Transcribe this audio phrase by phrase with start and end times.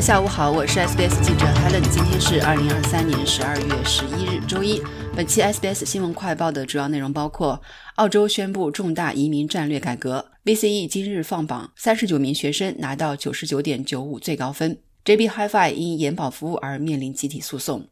[0.00, 1.82] 下午好，我是 SBS 记者 Helen。
[1.90, 4.80] 今天是二零二三年十二月十一日，周一。
[5.14, 7.60] 本期 SBS 新闻快报的主要内容包括：
[7.96, 17.86] 澳洲宣布重大移民战略改革；VCE 今日放榜，三十九名学生拿到九十九点九五最高分；JB Hi-Fi 因延保服务而面临集体诉讼。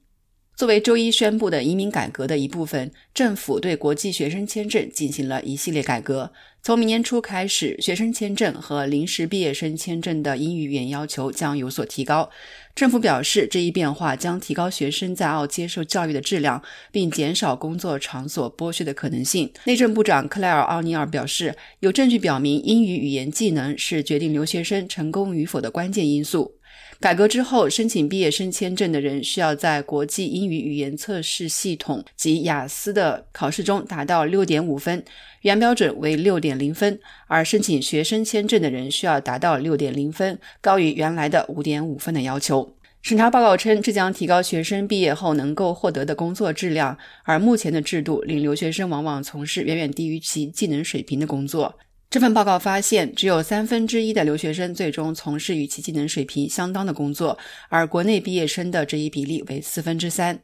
[0.59, 6.33] 作为周一宣布的移民改革的一部分，政府对国际学生签证进行了一系列改革。
[6.65, 12.29] 从明年初开始，学生签证和临时毕业生签证的英语语言要求将有所提高。
[12.75, 19.53] 政府表示，这一变化将提高学生在澳接受教育的质量，并减少工作场所剥削的可能性。
[19.67, 26.58] 内政部长克莱尔·奥尼尔表示，有证据表明英语语言技能是决定留学生成功与否的关键因素。
[27.01, 35.05] 改革之后，申请毕业生签证的人需要在国际英语语言测试系统及雅思的考试中达到六点五分，
[35.43, 42.75] 原标准为六点零分；而申请学生签证的人需要达到六点零分，高于原来的五点五分的要求。
[43.01, 51.79] 审查报告称，这将提高学生毕业后能够获得的工作质量，而目前的制度令留学生往往从事远远低于其技能水平的工作。
[52.11, 57.37] 这份报告发现，只有三分之一的留学生最终从事与其技能水平相当的工作，
[57.69, 60.41] 而国内毕业生的这一比例为四分之三。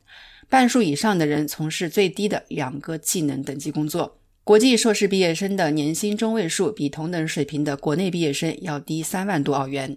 [0.50, 4.20] 半数以上的人从事最低的两个技能等级工作。
[4.44, 9.96] 国际硕士毕业生的年薪中位数比同等水平的国内毕业生要低三万多澳元。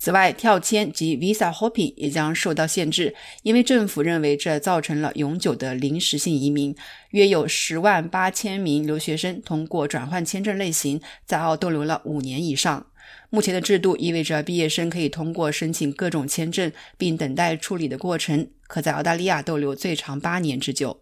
[0.00, 6.74] 此外，跳签及 visa hopping 也将受到限制，因为政府认为这造成了永久的临时性移民。
[7.10, 12.86] 约有十万八千名留学生通过转换签证类型在澳逗留了五年以上。
[13.30, 21.00] 目前的制度意味着毕业生可以通过申请各种签证并等待处理的过程，可在澳大利亚逗留最长八年之久。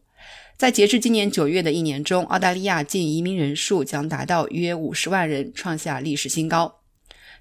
[0.56, 6.85] 在截至今年九月的一年中，澳大利亚净移民人数将达到约五十万人，创下历史新高。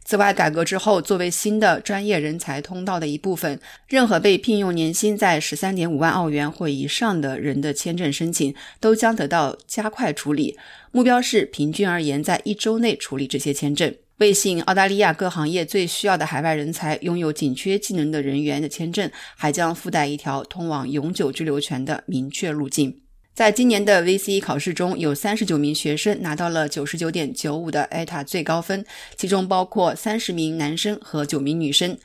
[0.08, 10.56] 此外，改革之后，作为新的专业人才通道的一部分，任何被聘用年薪在十三点五万澳元或以上的人的签证申请都将得到加快处理。
[10.92, 13.92] 目标是平均而言，在一周内处理这些签证。
[14.18, 23.05] 为吸引澳大利亚各行业最需要的海外人才，拥有紧缺技能的人员的签证还将附带一条通往永久居留权的明确路径。
[23.36, 28.86] 在今年的 VCE 考试中，有三十九名学生拿到了九十九点九五的 ETA 最高分，
[29.18, 31.98] 其中包括三十名男生和九名女生。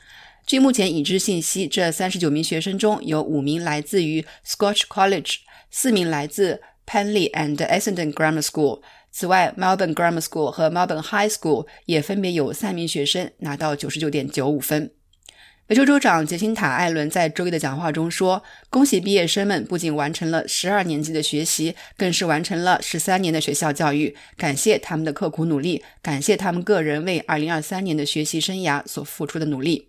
[0.45, 5.35] 据目前已知信息，这三十九名学生中有五名来自于 Scotch College，
[5.69, 8.81] 四名来自 Penley and Essendon Grammar School。
[9.09, 14.91] 此外，Melbourne Grammar School 和 Melbourne High School 也分别有三名学生拿到九十九点九五分。
[15.71, 24.13] 维州州长杰辛塔·艾伦在周一的讲话中说：“恭喜毕业生们，不仅完成了十二年级的学习，更是完成了十三年的学校教育。
[24.35, 29.87] 感谢他们的刻苦努力，感谢他们个人为二零二三年的学习生涯所付出的努力。”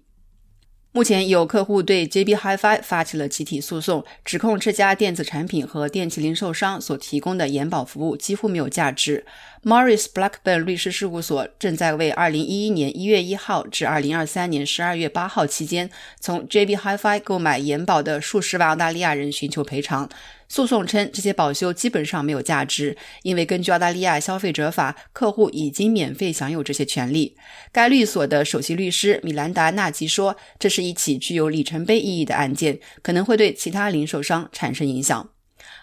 [0.94, 9.24] 目前有客户对 JB Hi-Fi 发起了集体诉讼，指控这家电子产品和电器零售商所提供的延保服务几乎没有价值。
[9.64, 20.08] Morris Blackburn 律师事务所正在为2011年1月1号至2023年12月8号期间从 JB Hi-Fi 购买延保的数十万澳大利亚人寻求赔偿。
[20.48, 27.36] 诉讼称，这些保修基本上没有价值，因为根据澳大利亚消费者法，客户已经免费享有这些权利。
[27.70, 35.30] 该律所的首席律师米兰达·纳吉说：“这是一起具有里程碑意义的案件，可能会对其他零售商产生影响。”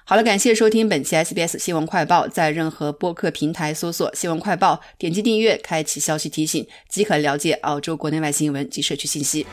[0.03, 9.45] 好了，感谢收听本期 SBS 新闻快报，在任何播客平台搜索“新闻快报”，点击订阅，开启消息提醒，即可了解澳洲国内外新闻及社区信息。